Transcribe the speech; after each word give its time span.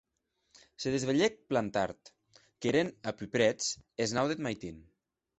Se 0.83 0.93
desvelhèc 0.93 1.35
plan 1.51 1.67
tard, 1.75 2.09
qu'èren 2.65 2.89
apuprètz 3.11 3.67
es 4.07 4.15
nau 4.19 4.31
deth 4.33 4.41
maitin. 4.47 4.81